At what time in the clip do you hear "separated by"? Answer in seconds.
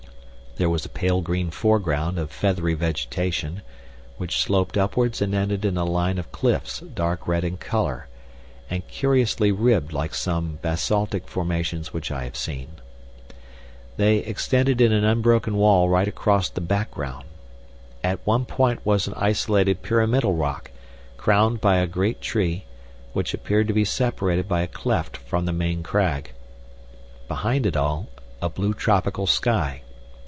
23.85-24.63